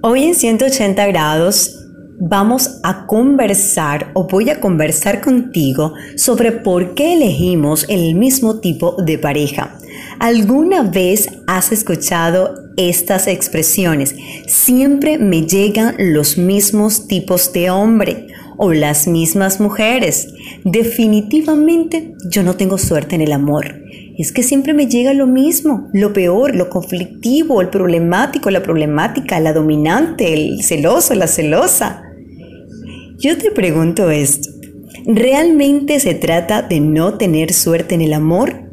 Hoy 0.00 0.22
en 0.22 0.36
180 0.36 1.06
grados 1.08 1.88
vamos 2.20 2.78
a 2.84 3.06
conversar 3.06 4.12
o 4.14 4.28
voy 4.28 4.48
a 4.48 4.60
conversar 4.60 5.20
contigo 5.20 5.92
sobre 6.14 6.52
por 6.52 6.94
qué 6.94 7.14
elegimos 7.14 7.84
el 7.88 8.14
mismo 8.14 8.60
tipo 8.60 8.94
de 9.02 9.18
pareja. 9.18 9.76
¿Alguna 10.20 10.84
vez 10.84 11.28
has 11.48 11.72
escuchado 11.72 12.54
estas 12.76 13.26
expresiones? 13.26 14.14
Siempre 14.46 15.18
me 15.18 15.42
llegan 15.42 15.96
los 15.98 16.38
mismos 16.38 17.08
tipos 17.08 17.52
de 17.52 17.70
hombre 17.70 18.28
o 18.56 18.72
las 18.72 19.08
mismas 19.08 19.58
mujeres. 19.58 20.28
Definitivamente 20.62 22.14
yo 22.30 22.44
no 22.44 22.54
tengo 22.54 22.78
suerte 22.78 23.16
en 23.16 23.22
el 23.22 23.32
amor 23.32 23.87
es 24.18 24.32
que 24.32 24.42
siempre 24.42 24.74
me 24.74 24.88
llega 24.88 25.14
lo 25.14 25.28
mismo, 25.28 25.88
lo 25.92 26.12
peor, 26.12 26.56
lo 26.56 26.68
conflictivo, 26.68 27.60
el 27.60 27.68
problemático, 27.68 28.50
la 28.50 28.64
problemática, 28.64 29.38
la 29.38 29.52
dominante, 29.52 30.34
el 30.34 30.64
celoso, 30.64 31.14
la 31.14 31.28
celosa. 31.28 32.02
Yo 33.18 33.38
te 33.38 33.52
pregunto 33.52 34.10
esto, 34.10 34.50
¿realmente 35.06 36.00
se 36.00 36.14
trata 36.14 36.62
de 36.62 36.80
no 36.80 37.14
tener 37.14 37.52
suerte 37.52 37.94
en 37.94 38.00
el 38.00 38.12
amor 38.12 38.68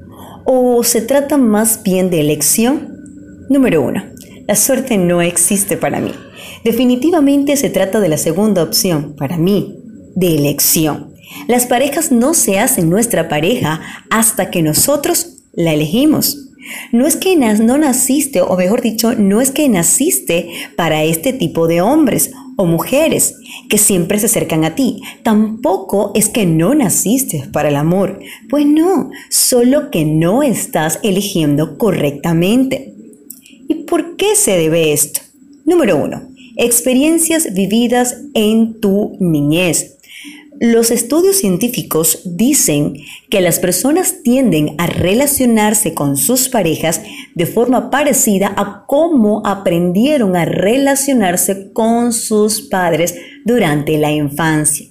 o 0.46 0.84
se 0.84 1.02
trata 1.02 1.38
más 1.38 1.84
bien 1.84 2.10
de 2.10 2.22
elección? 2.22 2.90
Número 3.48 3.84
uno, 3.84 4.04
la 4.48 4.56
suerte 4.56 4.98
no 4.98 5.22
existe 5.22 5.78
para 5.78 6.00
mí. 6.00 6.12
Definitivamente 6.64 7.56
se 7.56 7.70
trata 7.70 8.00
de 8.00 8.10
la 8.10 8.18
segunda 8.18 8.64
opción, 8.64 9.16
para 9.16 9.38
mí, 9.38 9.78
de 10.16 10.36
elección. 10.36 11.14
Las 11.48 11.68
parejas 11.68 12.12
no 12.12 12.34
se 12.34 12.58
hacen 12.58 12.90
nuestra 12.90 13.28
pareja 13.28 13.82
hasta 14.10 14.50
que 14.50 14.64
nosotros 14.64 15.35
la 15.56 15.74
elegimos. 15.74 16.46
No 16.92 17.06
es 17.06 17.16
que 17.16 17.36
no 17.36 17.78
naciste, 17.78 18.42
o 18.42 18.58
mejor 18.58 18.82
dicho, 18.82 19.14
no 19.14 19.42
es 19.42 19.52
que 19.52 19.70
naciste 19.70 20.50
para 20.76 21.04
este 21.04 21.32
tipo 21.32 21.68
de 21.68 21.82
hombres 21.82 22.32
o 22.58 22.66
mujeres 22.66 23.36
que 23.70 23.78
siempre 23.78 24.18
se 24.20 24.26
acercan 24.28 24.64
a 24.64 24.76
ti. 24.76 25.02
Tampoco 25.24 26.12
es 26.16 26.30
que 26.30 26.46
no 26.46 26.74
naciste 26.74 27.48
para 27.52 27.70
el 27.70 27.76
amor. 27.76 28.20
Pues 28.50 28.66
no, 28.66 29.12
solo 29.30 29.92
que 29.92 30.06
no 30.06 30.42
estás 30.42 31.00
eligiendo 31.04 31.78
correctamente. 31.78 32.94
¿Y 33.68 33.76
por 33.86 34.16
qué 34.16 34.36
se 34.36 34.58
debe 34.58 34.94
esto? 34.94 35.22
Número 35.66 35.98
uno, 35.98 36.30
experiencias 36.58 37.54
vividas 37.54 38.22
en 38.34 38.80
tu 38.80 39.18
niñez. 39.20 39.95
Los 40.60 40.90
estudios 40.90 41.36
científicos 41.36 42.22
dicen 42.24 42.96
que 43.30 43.42
las 43.42 43.60
personas 43.60 44.24
tienden 44.24 44.76
a 44.78 44.88
relacionarse 44.88 45.94
con 45.94 46.16
sus 46.16 46.48
parejas 46.48 47.02
de 47.36 47.46
forma 47.46 47.90
parecida 47.90 48.54
a 48.56 48.86
cómo 48.88 49.42
aprendieron 49.46 50.36
a 50.38 50.46
relacionarse 50.46 51.74
con 51.74 52.14
sus 52.14 52.62
padres 52.62 53.16
durante 53.44 53.98
la 53.98 54.12
infancia. 54.12 54.88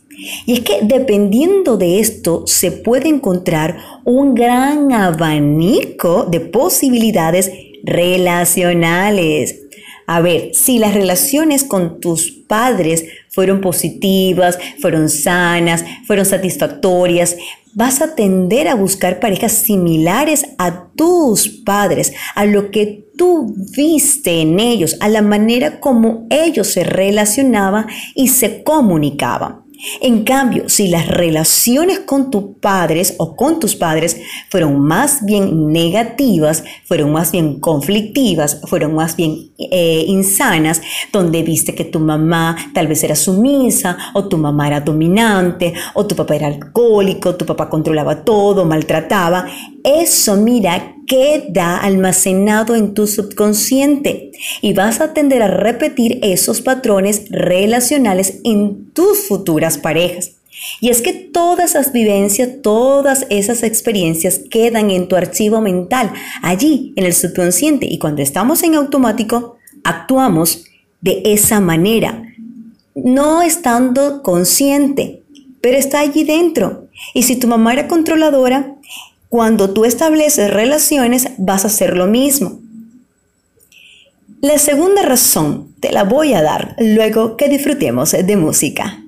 Y 0.47 0.53
es 0.53 0.61
que 0.61 0.81
dependiendo 0.83 1.77
de 1.77 1.99
esto 1.99 2.47
se 2.47 2.71
puede 2.71 3.09
encontrar 3.09 3.79
un 4.05 4.35
gran 4.35 4.93
abanico 4.93 6.25
de 6.25 6.41
posibilidades 6.41 7.51
relacionales. 7.85 9.64
A 10.07 10.21
ver, 10.21 10.51
si 10.55 10.79
las 10.79 10.95
relaciones 10.95 11.65
con 11.65 12.01
tus 12.01 12.31
padres 12.31 13.05
fueron 13.31 13.61
positivas, 13.61 14.59
fueron 14.81 15.09
sanas, 15.09 15.85
fueron 16.07 16.27
satisfactorias, 16.27 17.37
vas 17.73 18.01
a 18.01 18.15
tender 18.15 18.69
a 18.69 18.75
buscar 18.75 19.19
parejas 19.19 19.53
similares 19.53 20.47
a 20.59 20.89
tus 20.95 21.49
padres, 21.49 22.13
a 22.35 22.45
lo 22.45 22.71
que 22.71 23.07
tú 23.17 23.55
viste 23.77 24.41
en 24.41 24.61
ellos, 24.61 24.97
a 25.01 25.09
la 25.09 25.23
manera 25.23 25.81
como 25.81 26.27
ellos 26.31 26.69
se 26.69 26.85
relacionaban 26.85 27.87
y 28.15 28.29
se 28.29 28.63
comunicaban. 28.63 29.64
En 30.01 30.25
cambio, 30.25 30.69
si 30.69 30.89
las 30.89 31.09
relaciones 31.09 32.01
con 32.01 32.31
tus 32.31 32.57
padres 32.61 33.15
o 33.19 33.37
con 33.37 33.61
tus 33.61 33.75
padres 33.75 34.17
fueron 34.51 34.81
más 34.81 35.25
bien 35.25 35.73
negativas, 35.73 36.65
fueron 36.85 37.13
más 37.13 37.33
bien 37.33 37.61
conflictivas, 37.61 38.61
fueron 38.67 38.95
más 38.95 39.17
bien 39.17 39.51
eh, 39.59 40.05
insanas, 40.07 40.81
donde 41.13 41.43
viste 41.43 41.75
que 41.75 41.85
tu 41.85 42.01
mamá 42.01 42.57
tal 42.75 42.87
vez 42.87 43.03
era 43.05 43.17
sumisa, 43.17 43.97
o 44.15 44.29
tu 44.29 44.39
mamá 44.39 44.69
era 44.69 44.81
dominante, 44.81 45.75
o 45.95 46.07
tu 46.07 46.15
papá 46.15 46.37
era 46.37 46.47
alcohólico, 46.47 47.35
tu 47.37 47.47
papá 47.47 47.69
controlaba 47.69 48.25
todo, 48.25 48.65
maltrataba, 48.65 49.47
eso 49.85 50.37
mira 50.37 50.95
queda 51.07 51.77
almacenado 51.77 52.75
en 52.75 52.95
tu 52.95 53.07
subconsciente 53.07 54.33
y 54.63 54.73
vas 54.73 55.01
a 55.01 55.13
tender 55.13 55.43
a 55.43 55.49
repetir 55.49 56.19
esos 56.23 56.63
patrones 56.63 57.27
relacionales 57.31 58.41
en 58.45 58.91
tus 58.93 59.29
futuras 59.29 59.79
parejas. 59.79 60.33
Y 60.81 60.89
es 60.89 61.03
que 61.03 61.13
todas 61.13 61.71
esas 61.71 61.93
vivencias, 61.93 62.63
todas 62.63 63.27
esas 63.29 63.63
experiencias 63.63 64.41
quedan 64.51 64.91
en 64.91 65.09
tu 65.09 65.17
archivo 65.17 65.61
mental, 65.61 66.13
allí 66.43 66.93
en 66.97 67.05
el 67.05 67.13
subconsciente. 67.13 67.87
Y 67.87 67.99
cuando 67.99 68.23
estamos 68.23 68.63
en 68.63 68.77
automático, 68.77 69.57
actuamos 69.83 70.65
de 71.01 71.21
esa 71.25 71.61
manera, 71.61 72.23
no 72.95 73.43
estando 73.43 74.23
consciente, 74.23 75.23
pero 75.61 75.77
está 75.77 76.01
allí 76.01 76.25
dentro. 76.25 76.89
Y 77.13 77.25
si 77.25 77.37
tu 77.37 77.49
mamá 77.49 77.73
era 77.73 77.89
controladora, 77.89 78.74
cuando 79.35 79.71
tú 79.71 79.85
estableces 79.85 80.49
relaciones 80.55 81.31
vas 81.39 81.65
a 81.65 81.67
hacer 81.67 81.97
lo 81.97 82.07
mismo. 82.07 82.61
La 84.41 84.59
segunda 84.59 85.03
razón 85.03 85.75
te 85.81 85.91
la 85.91 86.05
voy 86.05 86.35
a 86.35 86.41
dar 86.41 86.77
luego 86.79 87.37
que 87.37 87.49
disfrutemos 87.49 88.13
de 88.13 88.37
música. 88.37 89.03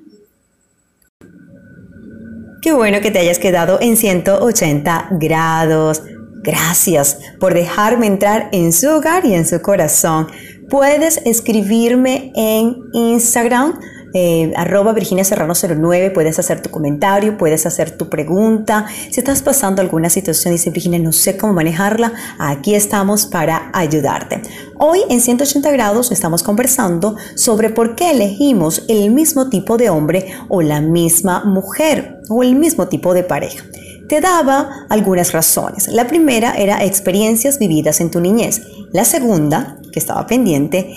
Qué 2.61 2.73
bueno 2.73 2.99
que 2.99 3.09
te 3.09 3.19
hayas 3.19 3.39
quedado 3.39 3.79
en 3.79 3.95
180 3.95 5.11
grados. 5.11 6.03
Gracias 6.43 7.19
por 7.39 7.53
dejarme 7.53 8.07
entrar 8.07 8.49
en 8.51 8.73
su 8.73 8.89
hogar 8.89 9.25
y 9.25 9.33
en 9.33 9.47
su 9.47 9.61
corazón. 9.61 10.27
Puedes 10.69 11.21
escribirme 11.23 12.33
en 12.35 12.75
Instagram 12.91 13.79
eh, 14.13 14.53
arroba 14.55 14.93
Virginia 14.93 15.23
Serrano 15.23 15.53
09, 15.53 16.11
puedes 16.11 16.39
hacer 16.39 16.61
tu 16.61 16.69
comentario, 16.69 17.37
puedes 17.37 17.65
hacer 17.65 17.91
tu 17.91 18.09
pregunta. 18.09 18.85
Si 19.11 19.19
estás 19.19 19.41
pasando 19.41 19.81
alguna 19.81 20.09
situación, 20.09 20.53
dice 20.53 20.69
Virginia, 20.69 20.99
no 20.99 21.11
sé 21.11 21.37
cómo 21.37 21.53
manejarla, 21.53 22.13
aquí 22.39 22.75
estamos 22.75 23.25
para 23.25 23.69
ayudarte. 23.73 24.41
Hoy 24.79 24.99
en 25.09 25.21
180 25.21 25.71
grados 25.71 26.11
estamos 26.11 26.43
conversando 26.43 27.15
sobre 27.35 27.69
por 27.69 27.95
qué 27.95 28.11
elegimos 28.11 28.83
el 28.87 29.11
mismo 29.11 29.49
tipo 29.49 29.77
de 29.77 29.89
hombre 29.89 30.31
o 30.49 30.61
la 30.61 30.81
misma 30.81 31.43
mujer 31.45 32.21
o 32.29 32.43
el 32.43 32.55
mismo 32.55 32.87
tipo 32.87 33.13
de 33.13 33.23
pareja 33.23 33.63
te 34.07 34.21
daba 34.21 34.85
algunas 34.89 35.33
razones. 35.33 35.87
La 35.89 36.07
primera 36.07 36.53
era 36.53 36.83
experiencias 36.83 37.59
vividas 37.59 37.99
en 37.99 38.09
tu 38.09 38.21
niñez. 38.21 38.61
La 38.93 39.03
segunda, 39.03 39.77
que 39.91 39.99
estaba 39.99 40.25
pendiente, 40.27 40.95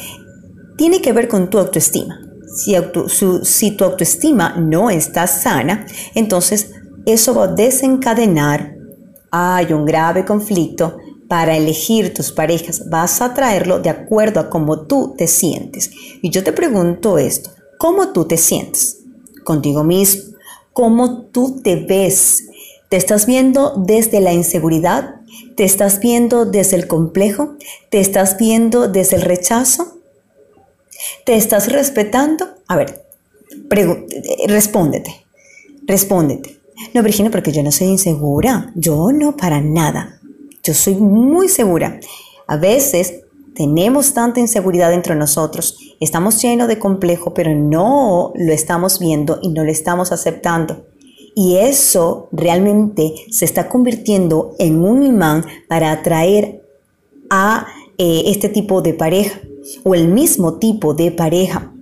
tiene 0.76 1.02
que 1.02 1.12
ver 1.12 1.28
con 1.28 1.50
tu 1.50 1.58
autoestima. 1.58 2.29
Si, 2.54 3.70
tu 3.72 3.84
autoestima 3.84 4.56
no 4.56 4.90
está 4.90 5.26
sana, 5.26 5.86
entonces 6.14 6.72
eso 7.06 7.34
va 7.34 7.44
a 7.44 7.48
desencadenar 7.48 8.80
hay 9.30 9.72
un 9.72 9.84
grave 9.84 10.24
conflicto 10.24 10.98
para 11.28 11.56
elegir 11.56 12.12
tus 12.12 12.32
parejas. 12.32 12.88
Vas 12.90 13.22
a 13.22 13.32
traerlo 13.34 13.78
de 13.78 13.90
acuerdo 13.90 14.40
a 14.40 14.50
cómo 14.50 14.86
tú 14.86 15.14
te 15.16 15.26
sientes. 15.26 15.90
Y 16.22 16.30
yo 16.30 16.42
te 16.42 16.52
pregunto 16.52 17.18
esto, 17.18 17.50
¿cómo 17.78 18.08
tú 18.08 18.26
te 18.26 18.36
sientes 18.36 18.98
contigo 19.44 19.84
mismo? 19.84 20.34
¿Cómo 20.72 21.22
tú 21.26 21.60
te 21.62 21.76
ves? 21.76 22.46
¿Te 22.88 22.96
estás 22.96 23.26
viendo 23.26 23.74
desde 23.76 24.20
la 24.20 24.32
inseguridad? 24.32 25.20
¿Te 25.56 25.64
estás 25.64 26.00
viendo 26.00 26.44
desde 26.44 26.76
el 26.76 26.88
complejo? 26.88 27.54
¿Te 27.90 28.00
estás 28.00 28.36
viendo 28.36 28.88
desde 28.88 29.16
el 29.16 29.22
rechazo? 29.22 29.99
¿Te 31.24 31.34
estás 31.34 31.70
respetando? 31.70 32.46
A 32.66 32.76
ver, 32.76 33.04
respóndete, 34.46 35.26
respóndete. 35.86 36.60
No, 36.94 37.02
Virginia, 37.02 37.30
porque 37.30 37.52
yo 37.52 37.62
no 37.62 37.72
soy 37.72 37.88
insegura. 37.88 38.72
Yo 38.74 39.12
no, 39.12 39.36
para 39.36 39.60
nada. 39.60 40.20
Yo 40.62 40.74
soy 40.74 40.94
muy 40.94 41.48
segura. 41.48 42.00
A 42.46 42.56
veces 42.56 43.20
tenemos 43.54 44.14
tanta 44.14 44.40
inseguridad 44.40 44.90
dentro 44.90 45.12
de 45.12 45.20
nosotros, 45.20 45.76
estamos 46.00 46.40
llenos 46.40 46.68
de 46.68 46.78
complejo, 46.78 47.34
pero 47.34 47.54
no 47.54 48.32
lo 48.34 48.52
estamos 48.52 48.98
viendo 48.98 49.38
y 49.42 49.48
no 49.48 49.64
lo 49.64 49.70
estamos 49.70 50.12
aceptando. 50.12 50.86
Y 51.34 51.56
eso 51.56 52.28
realmente 52.32 53.14
se 53.30 53.44
está 53.44 53.68
convirtiendo 53.68 54.54
en 54.58 54.82
un 54.82 55.02
imán 55.02 55.44
para 55.68 55.92
atraer 55.92 56.62
a 57.28 57.66
eh, 57.98 58.22
este 58.26 58.48
tipo 58.48 58.82
de 58.82 58.94
pareja 58.94 59.40
o 59.84 59.94
el 59.94 60.08
mismo 60.08 60.58
tipo 60.58 60.94
de 60.94 61.10
pareja. 61.10 61.72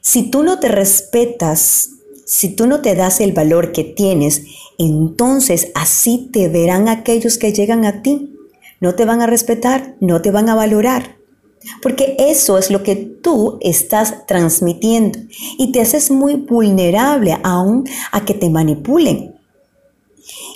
Si 0.00 0.30
tú 0.30 0.42
no 0.42 0.58
te 0.60 0.68
respetas, 0.68 1.90
si 2.24 2.50
tú 2.50 2.66
no 2.66 2.80
te 2.80 2.94
das 2.94 3.20
el 3.20 3.32
valor 3.32 3.72
que 3.72 3.84
tienes, 3.84 4.42
entonces 4.78 5.72
así 5.74 6.30
te 6.32 6.48
verán 6.48 6.88
aquellos 6.88 7.38
que 7.38 7.52
llegan 7.52 7.84
a 7.84 8.02
ti. 8.02 8.34
No 8.80 8.94
te 8.94 9.04
van 9.04 9.20
a 9.20 9.26
respetar, 9.26 9.96
no 10.00 10.22
te 10.22 10.30
van 10.30 10.48
a 10.48 10.54
valorar. 10.54 11.18
porque 11.82 12.16
eso 12.18 12.56
es 12.56 12.70
lo 12.70 12.82
que 12.82 12.96
tú 12.96 13.58
estás 13.60 14.26
transmitiendo 14.26 15.18
y 15.58 15.72
te 15.72 15.82
haces 15.82 16.10
muy 16.10 16.36
vulnerable 16.36 17.38
aún 17.42 17.86
a 18.12 18.24
que 18.24 18.32
te 18.32 18.48
manipulen. 18.48 19.34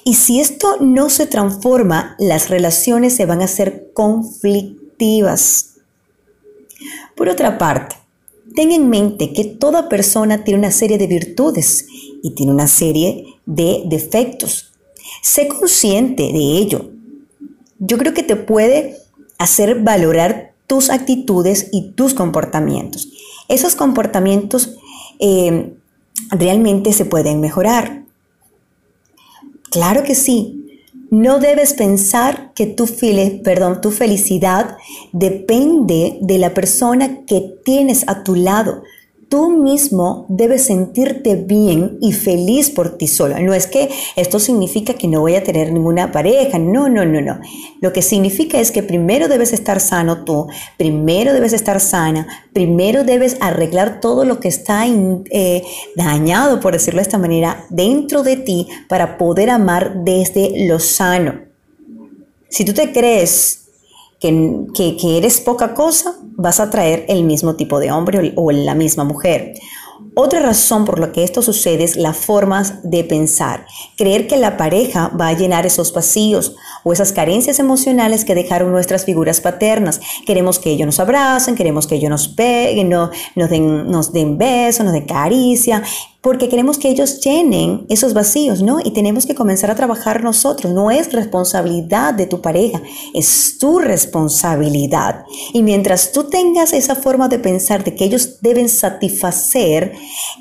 Y 0.05 0.15
si 0.15 0.41
esto 0.41 0.79
no 0.81 1.11
se 1.11 1.27
transforma, 1.27 2.17
las 2.19 2.49
relaciones 2.49 3.15
se 3.15 3.27
van 3.27 3.43
a 3.43 3.47
hacer 3.47 3.91
conflictivas. 3.93 5.74
Por 7.17 7.29
otra 7.29 7.59
parte, 7.59 7.97
ten 8.55 8.73
en 8.73 8.89
mente 8.89 9.33
que 9.33 9.45
toda 9.45 9.89
persona 9.89 10.45
tiene 10.45 10.61
una 10.61 10.71
serie 10.71 10.99
de 10.99 11.07
virtudes 11.07 11.87
y 12.23 12.31
tiene 12.31 12.53
una 12.53 12.67
serie 12.67 13.27
de 13.47 13.83
defectos. 13.87 14.73
Sé 15.23 15.49
consciente 15.49 16.23
de 16.23 16.59
ello. 16.59 16.91
Yo 17.79 17.99
creo 17.99 18.15
que 18.15 18.23
te 18.23 18.37
puede 18.37 18.97
hacer 19.39 19.81
valorar 19.83 20.55
tus 20.67 20.91
actitudes 20.91 21.69
y 21.73 21.93
tus 21.93 22.15
comportamientos. 22.15 23.09
Esos 23.49 23.75
comportamientos 23.75 24.77
eh, 25.19 25.75
realmente 26.31 26.93
se 26.93 27.05
pueden 27.05 27.41
mejorar. 27.41 28.05
Claro 29.71 30.03
que 30.05 30.15
sí. 30.15 30.64
No 31.11 31.39
debes 31.39 31.75
pensar 31.75 32.53
que 32.55 32.67
tu, 32.67 32.87
felicidad 32.87 34.77
depende 35.13 36.19
de 36.21 36.39
la 36.39 36.55
persona 36.55 37.25
que 37.27 37.55
tienes 37.65 38.05
a 38.09 38.25
tu 38.25 38.35
lado 38.35 38.83
tú 39.29 39.51
mismo 39.51 40.27
debes 40.29 40.65
sentirte 40.65 41.37
bien 41.37 41.99
y 42.01 42.13
feliz 42.13 42.71
por 42.71 42.97
ti 42.97 43.07
solo. 43.07 43.39
No 43.41 43.55
es 43.55 43.67
que 43.67 43.89
esto 44.17 44.39
significa 44.39 44.95
que 44.95 45.09
no 45.09 45.21
voy 45.21 45.37
a 45.37 45.45
tener 45.45 45.73
ninguna 45.73 46.13
pareja, 46.13 46.59
no, 46.59 46.89
no, 46.89 47.05
no, 47.05 47.21
no. 47.21 47.41
Lo 47.81 47.93
que 47.93 48.03
significa 48.03 48.61
es 48.61 48.71
que 48.71 48.83
primero 48.83 49.29
debes 49.29 49.53
estar 49.53 49.81
sano 49.81 50.25
tú, 50.25 50.47
primero 50.77 51.33
debes 51.33 51.53
estar 51.53 51.81
sana, 51.81 52.27
primero 52.53 53.05
debes 53.05 53.37
arreglar 53.41 54.01
todo 54.01 54.25
lo 54.25 54.41
que 54.41 54.49
está 54.49 54.85
eh, 54.87 55.63
dañado, 55.97 56.61
por 56.61 56.73
decirlo 56.73 56.99
de 56.99 57.03
esta 57.03 57.19
manera, 57.19 57.65
dentro 57.71 58.23
de 58.23 58.37
ti 58.37 58.69
para 58.89 59.19
poder 59.19 59.51
amar 59.51 60.05
desde 60.05 60.67
lo 60.67 60.79
sano. 60.81 61.41
Si 62.49 62.65
tú 62.65 62.73
te 62.73 62.93
crees 62.93 63.64
que, 64.25 65.19
eres 65.19 65.41
poca 65.41 65.75
cosa, 65.75 66.17
vas 66.37 66.61
a 66.61 66.71
traer 66.71 67.05
el 67.09 67.25
mismo 67.25 67.57
tipo 67.57 67.79
de 67.79 67.93
hombre 67.93 68.33
o 68.37 68.51
la 68.53 68.75
misma 68.75 69.05
mujer. 69.05 69.55
Otra 70.17 70.41
razón 70.41 70.85
por 70.85 71.01
la 71.01 71.11
que 71.11 71.25
esto 71.25 71.43
sucede 71.43 71.83
es 71.83 71.97
las 71.97 72.17
formas 72.17 72.89
de 72.89 73.03
pensar. 73.03 73.67
Creer 73.97 74.29
que 74.29 74.37
la 74.37 74.57
pareja 74.57 75.09
va 75.09 75.29
a 75.29 75.33
llenar 75.33 75.67
esos 75.67 75.93
vacíos 75.93 76.55
o 76.85 76.93
esas 76.93 77.13
carencias 77.13 77.59
emocionales 77.59 78.25
que 78.25 78.37
dejaron 78.37 78.71
nuestras 78.71 79.05
figuras 79.05 79.41
paternas. 79.41 80.01
Queremos 80.25 80.61
que 80.61 80.71
ellos 80.71 80.87
nos 80.87 81.01
abracen, 81.01 81.57
queremos 81.57 81.89
que 81.89 81.97
ellos 81.97 82.11
nos 82.11 82.29
peguen, 82.29 82.91
no, 82.91 83.11
nos, 83.35 83.51
den, 83.51 83.91
nos 83.91 84.13
den 84.13 84.39
besos, 84.39 84.85
nos 84.85 84.95
den 84.95 85.07
caricia 85.07 85.83
porque 86.25 86.49
queremos 86.49 86.79
que 86.79 86.89
ellos 86.89 87.21
llenen 87.21 87.85
esos 87.91 88.15
vacíos, 88.15 88.63
¿no? 88.63 88.79
Y 88.83 88.93
tenemos 88.93 89.27
que 89.27 89.35
comenzar 89.35 89.71
a 89.71 89.75
trabajar 89.75 90.25
nosotros. 90.25 90.73
No 90.73 90.91
es 90.91 91.13
responsabilidad 91.13 92.15
de 92.15 92.25
tu 92.25 92.41
pareja, 92.41 92.81
es 93.13 93.59
tu 93.59 93.79
responsabilidad. 93.79 95.27
Y 95.53 95.63
mientras 95.63 96.13
tú 96.13 96.25
tengas 96.25 96.73
esa 96.73 96.95
forma 96.95 97.29
de 97.29 97.39
pensar 97.39 97.85
de 97.85 97.95
que 97.95 98.07
ellos 98.07 98.41
deben 98.41 98.71
satisfacer 98.71 99.93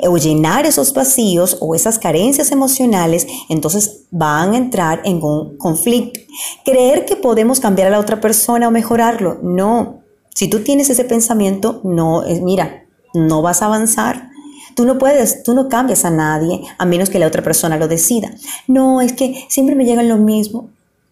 o 0.07 0.15
llenar 0.15 0.65
esos 0.65 0.93
vacíos 0.93 1.57
o 1.59 1.75
esas 1.75 1.99
carencias 1.99 2.53
emocionales, 2.53 3.27
entonces 3.49 4.05
van 4.09 4.53
a 4.53 4.57
entrar 4.57 5.01
en 5.03 5.21
un 5.21 5.57
conflicto. 5.57 6.17
Creer 6.63 7.03
que 7.03 7.17
podemos 7.17 7.59
cambiar 7.59 7.89
a 7.89 7.91
la 7.91 7.99
otra 7.99 8.21
persona 8.21 8.69
o 8.69 8.71
mejorarlo, 8.71 9.39
no. 9.43 10.01
Si 10.33 10.47
tú 10.47 10.61
tienes 10.61 10.89
ese 10.89 11.03
pensamiento, 11.03 11.81
no, 11.83 12.23
mira, 12.41 12.85
no 13.13 13.41
vas 13.41 13.61
a 13.61 13.65
avanzar 13.65 14.31
Tú 14.75 14.85
no 14.85 14.97
puedes, 14.97 15.43
tú 15.43 15.53
no 15.53 15.69
cambias 15.69 16.05
a 16.05 16.09
nadie 16.09 16.61
a 16.77 16.85
menos 16.85 17.09
que 17.09 17.19
la 17.19 17.27
otra 17.27 17.43
persona 17.43 17.77
lo 17.77 17.87
decida. 17.87 18.31
No, 18.67 19.01
es 19.01 19.13
que 19.13 19.45
siempre 19.49 19.75
me 19.75 19.85
llegan 19.85 20.09
los 20.09 20.19
mismos 20.19 20.65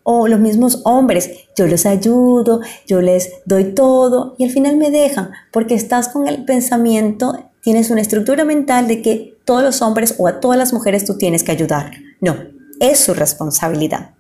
o 0.04 0.28
los 0.28 0.40
mismos 0.40 0.82
hombres. 0.84 1.30
Yo 1.56 1.68
los 1.68 1.86
ayudo, 1.86 2.62
yo 2.88 3.02
les 3.02 3.32
doy 3.46 3.74
todo 3.74 4.36
y 4.38 4.46
al 4.46 4.52
final 4.52 4.78
me 4.78 4.92
dejan 4.92 5.32
porque 5.52 5.76
estás 5.76 6.10
con 6.10 6.28
el 6.28 6.46
pensamiento, 6.46 7.52
tienes 7.62 7.90
una 7.90 8.02
estructura 8.02 8.46
mental 8.46 8.88
de 8.88 9.02
que 9.02 9.38
todos 9.46 9.64
los 9.64 9.82
hombres 9.82 10.16
o 10.18 10.28
a 10.28 10.40
todas 10.40 10.58
las 10.58 10.74
mujeres 10.74 11.06
tú 11.06 11.18
tienes 11.18 11.44
que 11.44 11.52
ayudar. 11.52 11.92
No, 12.20 12.38
es 12.80 13.00
su 13.00 13.14
responsabilidad. 13.14 14.12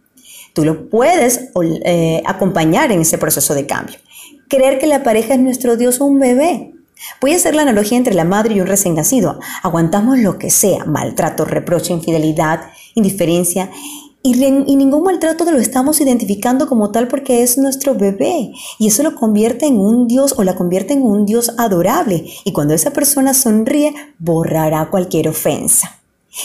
Tú 0.53 0.65
lo 0.65 0.89
puedes 0.89 1.49
eh, 1.85 2.21
acompañar 2.25 2.91
en 2.91 3.01
ese 3.01 3.17
proceso 3.17 3.53
de 3.53 3.65
cambio. 3.65 3.97
Creer 4.49 4.79
que 4.79 4.87
la 4.87 5.03
pareja 5.03 5.33
es 5.33 5.39
nuestro 5.39 5.77
Dios 5.77 6.01
o 6.01 6.05
un 6.05 6.19
bebé. 6.19 6.73
Voy 7.19 7.33
a 7.33 7.35
hacer 7.35 7.55
la 7.55 7.63
analogía 7.63 7.97
entre 7.97 8.13
la 8.13 8.25
madre 8.25 8.55
y 8.55 8.61
un 8.61 8.67
recién 8.67 8.95
nacido. 8.95 9.39
Aguantamos 9.63 10.17
lo 10.19 10.37
que 10.37 10.49
sea, 10.49 10.85
maltrato, 10.85 11.45
reproche, 11.45 11.93
infidelidad, 11.93 12.61
indiferencia, 12.95 13.69
y, 14.23 14.35
ningún 14.35 15.03
maltrato 15.03 15.45
lo 15.45 15.57
estamos 15.57 15.99
identificando 15.99 16.67
como 16.67 16.91
tal 16.91 17.07
porque 17.07 17.41
es 17.41 17.57
nuestro 17.57 17.95
bebé. 17.95 18.51
Y 18.77 18.87
eso 18.87 19.01
lo 19.01 19.15
convierte 19.15 19.65
en 19.65 19.79
un 19.79 20.07
Dios 20.07 20.35
o 20.37 20.43
la 20.43 20.55
convierte 20.55 20.93
en 20.93 21.01
un 21.01 21.25
Dios 21.25 21.51
adorable. 21.57 22.25
Y 22.43 22.51
cuando 22.51 22.75
esa 22.75 22.91
persona 22.91 23.33
sonríe, 23.33 23.93
borrará 24.19 24.89
cualquier 24.91 25.27
ofensa. 25.27 25.97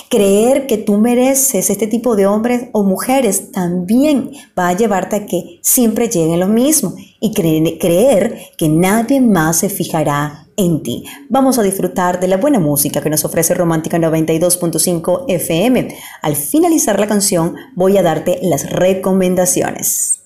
Creer 0.08 0.67
que 0.67 0.79
tú 0.79 0.97
mereces 0.97 1.70
este 1.70 1.87
tipo 1.87 2.17
de 2.17 2.26
hombres 2.26 2.70
o 2.73 2.82
mujeres 2.82 3.53
también 3.53 4.32
va 4.58 4.69
a 4.69 4.76
llevarte 4.76 5.17
a 5.17 5.26
que 5.26 5.61
siempre 5.62 6.08
lleguen 6.08 6.41
lo 6.41 6.49
mismo 6.49 6.94
y 7.20 7.32
creer 7.32 8.38
que 8.56 8.69
nadie 8.69 9.20
más 9.20 9.58
se 9.58 9.69
fijará 9.69 10.45
en 10.56 10.82
ti. 10.82 11.05
Vamos 11.29 11.58
a 11.58 11.62
disfrutar 11.62 12.20
de 12.20 12.29
la 12.29 12.37
buena 12.37 12.58
música 12.58 13.00
que 13.00 13.11
nos 13.11 13.25
ofrece 13.25 13.55
Romántica 13.55 13.99
92.5 13.99 15.25
FM. 15.29 15.97
Al 16.23 16.37
finalizar 16.37 16.99
la 16.99 17.06
canción 17.06 17.55
voy 17.75 17.97
a 17.99 18.03
darte 18.03 18.38
las 18.43 18.70
recomendaciones. 18.70 20.20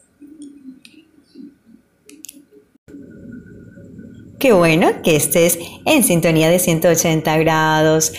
Qué 4.38 4.52
bueno 4.52 5.02
que 5.02 5.16
estés 5.16 5.58
en 5.84 6.02
sintonía 6.02 6.48
de 6.48 6.58
180 6.58 7.36
grados 7.38 8.12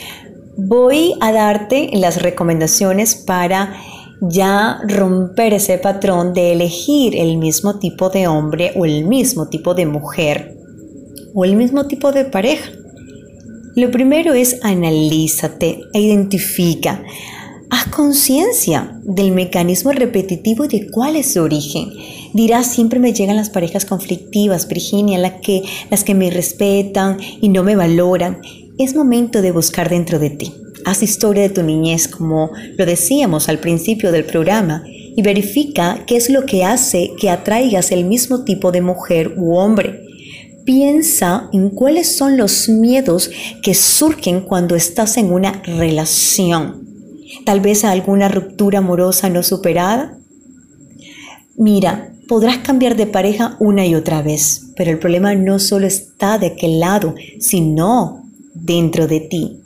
voy 0.58 1.16
a 1.20 1.32
darte 1.32 1.90
las 1.94 2.22
recomendaciones 2.22 3.16
para 3.16 3.74
ya 4.22 4.80
romper 4.88 5.54
ese 5.54 5.80
patrón 5.80 6.34
de 6.34 6.52
elegir 6.52 7.16
el 7.16 7.38
mismo 7.38 7.80
tipo 7.80 8.10
de 8.10 8.28
hombre 8.28 8.72
o 8.76 8.86
el 8.86 9.06
mismo 9.06 9.48
tipo 9.48 9.74
de 9.74 9.88
mujer 9.88 10.61
o 11.34 11.46
el 11.46 11.56
mismo 11.56 11.88
tipo 11.88 12.12
de 12.12 12.26
pareja. 12.26 12.72
Lo 13.76 13.90
primero 13.90 14.34
es 14.34 14.60
analízate 14.64 15.82
e 15.94 16.02
identifica. 16.02 17.04
Haz 17.70 17.88
conciencia 17.88 19.00
del 19.04 19.32
mecanismo 19.32 19.94
repetitivo 19.94 20.66
y 20.66 20.68
de 20.68 20.92
cuál 20.92 21.16
es 21.16 21.34
su 21.34 21.42
origen. 21.42 21.90
Dirás, 22.34 22.68
siempre 22.68 23.00
me 23.00 23.14
llegan 23.14 23.38
las 23.38 23.50
parejas 23.50 23.86
conflictivas, 23.86 24.68
Virginia, 24.68 25.18
las 25.18 25.40
que, 25.42 25.62
las 25.90 26.04
que 26.04 26.14
me 26.14 26.30
respetan 26.30 27.18
y 27.40 27.48
no 27.48 27.64
me 27.64 27.78
valoran 27.78 28.42
es 28.78 28.96
momento 28.96 29.42
de 29.42 29.52
buscar 29.52 29.90
dentro 29.90 30.20
de 30.20 30.32
ti. 30.32 30.54
Haz 30.86 31.04
historia 31.04 31.44
de 31.44 31.50
tu 31.50 31.64
niñez, 31.64 32.08
como 32.08 32.52
lo 32.78 32.86
decíamos 32.86 33.48
al 33.48 33.60
principio 33.60 34.12
del 34.12 34.26
programa, 34.26 34.84
y 35.16 35.22
verifica 35.22 36.04
qué 36.08 36.18
es 36.18 36.30
lo 36.30 36.46
que 36.46 36.64
hace 36.64 37.12
que 37.20 37.30
atraigas 37.30 37.92
el 37.92 38.06
mismo 38.06 38.44
tipo 38.44 38.72
de 38.72 38.82
mujer 38.82 39.34
u 39.38 39.56
hombre. 39.56 40.11
Piensa 40.66 41.50
en 41.54 41.70
cuáles 41.70 42.16
son 42.16 42.38
los 42.38 42.70
miedos 42.70 43.32
que 43.64 43.74
surgen 43.74 44.42
cuando 44.42 44.76
estás 44.76 45.18
en 45.18 45.32
una 45.32 45.62
relación. 45.64 46.88
Tal 47.46 47.62
vez 47.62 47.84
alguna 47.84 48.28
ruptura 48.28 48.80
amorosa 48.80 49.30
no 49.30 49.42
superada. 49.42 50.18
Mira, 51.58 52.14
podrás 52.28 52.60
cambiar 52.60 52.96
de 52.96 53.08
pareja 53.08 53.56
una 53.60 53.86
y 53.86 53.96
otra 53.96 54.22
vez, 54.22 54.68
pero 54.76 54.92
el 54.92 55.00
problema 55.00 55.34
no 55.36 55.58
solo 55.58 55.88
está 55.88 56.38
de 56.38 56.48
aquel 56.48 56.80
lado, 56.80 57.16
sino 57.40 58.24
dentro 58.54 59.08
de 59.08 59.22
ti. 59.22 59.58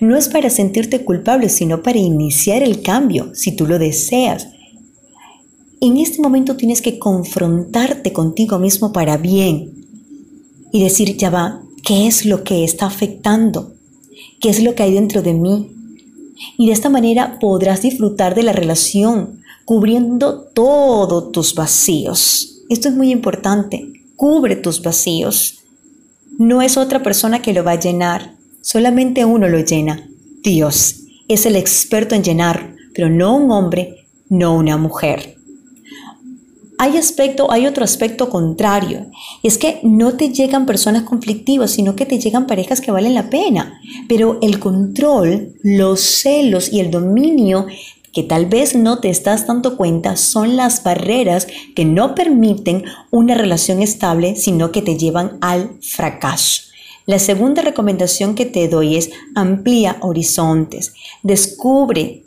No 0.00 0.16
es 0.16 0.28
para 0.28 0.50
sentirte 0.50 1.04
culpable, 1.04 1.48
sino 1.48 1.82
para 1.82 1.98
iniciar 1.98 2.62
el 2.62 2.82
cambio, 2.82 3.34
si 3.34 3.52
tú 3.52 3.66
lo 3.66 3.78
deseas. 3.78 4.48
En 5.80 5.96
este 5.96 6.20
momento 6.22 6.56
tienes 6.56 6.80
que 6.80 6.98
confrontarte 6.98 8.12
contigo 8.12 8.58
mismo 8.58 8.92
para 8.92 9.16
bien 9.16 9.77
y 10.72 10.82
decir, 10.82 11.16
ya 11.16 11.30
va, 11.30 11.62
¿qué 11.84 12.06
es 12.06 12.24
lo 12.24 12.44
que 12.44 12.64
está 12.64 12.86
afectando? 12.86 13.74
¿Qué 14.40 14.50
es 14.50 14.62
lo 14.62 14.74
que 14.74 14.82
hay 14.82 14.94
dentro 14.94 15.22
de 15.22 15.34
mí? 15.34 15.72
Y 16.56 16.66
de 16.66 16.72
esta 16.72 16.88
manera 16.88 17.38
podrás 17.40 17.82
disfrutar 17.82 18.34
de 18.34 18.42
la 18.42 18.52
relación, 18.52 19.42
cubriendo 19.64 20.42
todos 20.54 21.32
tus 21.32 21.54
vacíos. 21.54 22.62
Esto 22.68 22.88
es 22.88 22.94
muy 22.94 23.10
importante. 23.10 23.92
Cubre 24.16 24.56
tus 24.56 24.82
vacíos. 24.82 25.58
No 26.38 26.62
es 26.62 26.76
otra 26.76 27.02
persona 27.02 27.42
que 27.42 27.52
lo 27.52 27.64
va 27.64 27.72
a 27.72 27.80
llenar, 27.80 28.34
solamente 28.60 29.24
uno 29.24 29.48
lo 29.48 29.58
llena. 29.58 30.08
Dios 30.42 31.00
es 31.26 31.46
el 31.46 31.56
experto 31.56 32.14
en 32.14 32.22
llenar, 32.22 32.74
pero 32.94 33.10
no 33.10 33.36
un 33.36 33.50
hombre, 33.50 34.06
no 34.28 34.54
una 34.54 34.76
mujer. 34.76 35.37
Hay 36.78 36.96
aspecto, 36.96 37.50
hay 37.50 37.66
otro 37.66 37.84
aspecto 37.84 38.30
contrario. 38.30 39.10
Es 39.42 39.58
que 39.58 39.80
no 39.82 40.14
te 40.14 40.30
llegan 40.30 40.64
personas 40.64 41.02
conflictivas, 41.02 41.72
sino 41.72 41.96
que 41.96 42.06
te 42.06 42.18
llegan 42.18 42.46
parejas 42.46 42.80
que 42.80 42.92
valen 42.92 43.14
la 43.14 43.28
pena. 43.28 43.80
Pero 44.08 44.38
el 44.40 44.60
control, 44.60 45.54
los 45.62 46.00
celos 46.00 46.72
y 46.72 46.80
el 46.80 46.90
dominio 46.90 47.66
que 48.12 48.22
tal 48.22 48.46
vez 48.46 48.74
no 48.74 49.00
te 49.00 49.10
estás 49.10 49.46
dando 49.46 49.76
cuenta 49.76 50.16
son 50.16 50.56
las 50.56 50.82
barreras 50.82 51.46
que 51.74 51.84
no 51.84 52.14
permiten 52.14 52.84
una 53.10 53.34
relación 53.34 53.82
estable, 53.82 54.36
sino 54.36 54.72
que 54.72 54.82
te 54.82 54.96
llevan 54.96 55.38
al 55.40 55.78
fracaso. 55.82 56.62
La 57.06 57.18
segunda 57.18 57.62
recomendación 57.62 58.34
que 58.34 58.44
te 58.44 58.68
doy 58.68 58.96
es 58.96 59.10
amplía 59.34 59.96
horizontes. 60.00 60.92
Descubre 61.22 62.24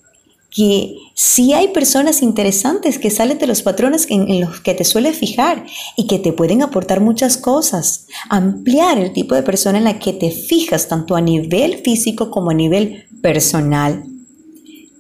que 0.51 0.97
si 1.15 1.53
hay 1.53 1.69
personas 1.69 2.21
interesantes 2.21 2.99
que 2.99 3.09
salen 3.09 3.39
de 3.39 3.47
los 3.47 3.61
patrones 3.61 4.05
en, 4.09 4.41
los 4.41 4.59
que 4.59 4.73
te 4.73 4.83
suele 4.83 5.13
fijar 5.13 5.65
y 5.95 6.07
que 6.07 6.19
te 6.19 6.33
pueden 6.33 6.61
aportar 6.61 6.99
muchas 6.99 7.37
cosas. 7.37 8.07
Ampliar 8.29 8.99
el 8.99 9.13
tipo 9.13 9.33
de 9.33 9.43
persona 9.43 9.77
en 9.77 9.85
la 9.85 9.97
que 9.97 10.11
te 10.11 10.29
fijas 10.29 10.89
tanto 10.89 11.15
a 11.15 11.21
nivel 11.21 11.77
físico 11.77 12.29
como 12.29 12.51
a 12.51 12.53
nivel 12.53 13.05
personal. 13.21 14.03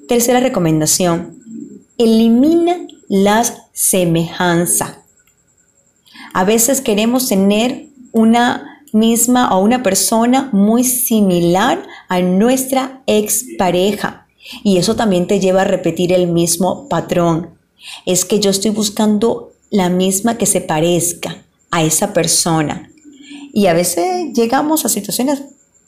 Tercera 0.07 0.39
recomendación. 0.39 1.37
Elimina 1.97 2.87
las 3.09 3.57
semejanzas. 3.73 4.99
A 6.33 6.45
veces 6.45 6.79
queremos 6.79 7.27
tener 7.27 7.87
una 8.13 8.83
misma 8.93 9.53
o 9.55 9.63
una 9.63 9.83
persona 9.83 10.49
muy 10.53 10.85
similar 10.85 11.85
a 12.07 12.21
nuestra 12.21 13.01
expareja. 13.05 14.20
Y 14.63 14.77
eso 14.77 14.95
también 14.95 15.27
te 15.27 15.39
lleva 15.39 15.61
a 15.61 15.65
repetir 15.65 16.13
el 16.13 16.27
mismo 16.27 16.87
patrón. 16.89 17.51
Es 18.05 18.25
que 18.25 18.39
yo 18.39 18.49
estoy 18.49 18.71
buscando 18.71 19.51
la 19.69 19.89
misma 19.89 20.37
que 20.37 20.45
se 20.45 20.61
parezca 20.61 21.43
a 21.71 21.83
esa 21.83 22.13
persona. 22.13 22.91
Y 23.53 23.67
a 23.67 23.73
veces 23.73 24.33
llegamos 24.33 24.85
a 24.85 24.89
situaciones 24.89 25.43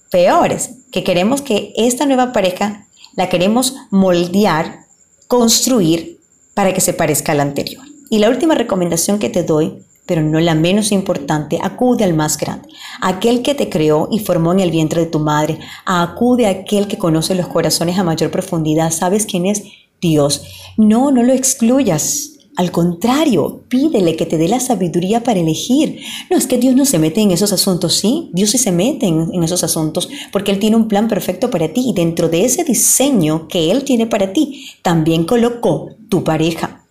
peores, 0.09 0.71
que 0.91 1.03
queremos 1.03 1.41
que 1.41 1.73
esta 1.75 2.05
nueva 2.05 2.33
pareja 2.33 2.85
la 3.15 3.29
queremos 3.29 3.75
moldear, 3.89 4.81
construir 5.27 6.19
para 6.53 6.73
que 6.73 6.81
se 6.81 6.93
parezca 6.93 7.31
a 7.31 7.35
la 7.35 7.43
anterior. 7.43 7.83
Y 8.09 8.19
la 8.19 8.29
última 8.29 8.55
recomendación 8.55 9.19
que 9.19 9.29
te 9.29 9.43
doy 9.43 9.83
pero 10.05 10.21
no 10.21 10.39
la 10.39 10.55
menos 10.55 10.91
importante, 10.91 11.59
acude 11.61 12.03
al 12.03 12.13
más 12.13 12.37
grande, 12.37 12.67
aquel 13.01 13.41
que 13.41 13.55
te 13.55 13.69
creó 13.69 14.09
y 14.11 14.19
formó 14.19 14.51
en 14.51 14.59
el 14.59 14.71
vientre 14.71 15.01
de 15.01 15.11
tu 15.11 15.19
madre, 15.19 15.59
acude 15.85 16.45
a 16.47 16.51
aquel 16.51 16.87
que 16.87 16.97
conoce 16.97 17.35
los 17.35 17.47
corazones 17.47 17.97
a 17.97 18.03
mayor 18.03 18.31
profundidad, 18.31 18.91
¿sabes 18.91 19.25
quién 19.25 19.45
es? 19.45 19.63
Dios. 20.01 20.43
No, 20.77 21.11
no 21.11 21.23
lo 21.23 21.33
excluyas. 21.33 22.29
Al 22.55 22.71
contrario, 22.71 23.63
pídele 23.67 24.15
que 24.15 24.27
te 24.27 24.37
dé 24.37 24.47
la 24.47 24.59
sabiduría 24.59 25.23
para 25.23 25.39
elegir. 25.39 26.01
No 26.29 26.37
es 26.37 26.45
que 26.45 26.59
Dios 26.59 26.75
no 26.75 26.85
se 26.85 26.99
mete 26.99 27.21
en 27.21 27.31
esos 27.31 27.51
asuntos, 27.51 27.95
sí, 27.95 28.29
Dios 28.31 28.51
sí 28.51 28.59
se 28.59 28.71
mete 28.71 29.07
en, 29.07 29.31
en, 29.33 29.43
esos 29.43 29.63
asuntos 29.63 30.07
porque 30.31 30.51
Él 30.51 30.59
tiene 30.59 30.75
un 30.75 30.87
plan 30.87 31.07
perfecto 31.07 31.49
para 31.49 31.73
ti 31.73 31.85
y 31.87 31.93
dentro 31.93 32.29
de 32.29 32.45
ese 32.45 32.63
diseño 32.63 33.47
que 33.47 33.71
Él 33.71 33.83
tiene 33.83 34.05
para 34.05 34.33
ti, 34.33 34.69
también 34.83 35.25
colocó 35.25 35.89
tu 36.09 36.23
pareja. 36.23 36.82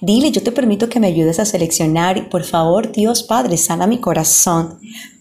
Dile, 0.00 0.30
yo 0.30 0.42
te 0.42 0.52
permito 0.52 0.88
que 0.88 1.00
me 1.00 1.06
ayudes 1.08 1.40
a 1.40 1.44
seleccionar 1.44 2.18
y 2.18 2.22
por 2.22 2.44
favor, 2.44 2.92
Dios 2.92 3.22
Padre, 3.22 3.56
sana 3.56 3.86
mi 3.86 3.98
corazón. 3.98 4.78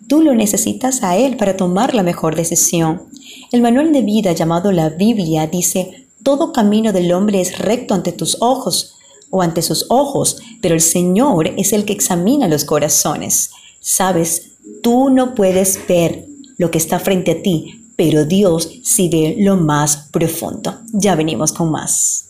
Tú 0.08 0.22
lo 0.22 0.36
necesitas 0.36 1.04
a 1.04 1.18
Él 1.18 1.36
para 1.36 1.58
tomar 1.58 1.94
la 1.94 2.04
mejor 2.04 2.36
decisión. 2.36 3.04
El 3.52 3.62
manual 3.62 3.92
de 3.92 4.02
vida 4.02 4.32
llamado 4.34 4.72
la 4.72 4.90
Biblia 4.90 5.48
dice, 5.48 6.08
todo 6.24 6.54
camino 6.54 6.94
del 6.94 7.12
hombre 7.12 7.42
es 7.42 7.58
recto 7.60 7.94
ante 7.94 8.12
tus 8.12 8.38
ojos 8.40 8.96
o 9.30 9.42
ante 9.42 9.62
sus 9.62 9.86
ojos, 9.90 10.38
pero 10.62 10.76
el 10.76 10.82
Señor 10.82 11.54
es 11.58 11.74
el 11.74 11.86
que 11.86 11.94
examina 11.94 12.48
los 12.48 12.64
corazones. 12.64 13.52
Sabes, 13.80 14.52
tú 14.82 15.10
no 15.10 15.36
puedes 15.36 15.80
ver 15.88 16.26
lo 16.58 16.72
que 16.72 16.78
está 16.78 17.00
frente 17.00 17.32
a 17.32 17.42
ti, 17.42 17.86
pero 17.96 18.26
Dios 18.26 18.70
sí 18.84 19.10
ve 19.10 19.36
lo 19.40 19.58
más 19.58 20.10
profundo. 20.12 20.80
Ya 20.94 21.16
venimos 21.16 21.52
con 21.52 21.72
más. 21.72 22.30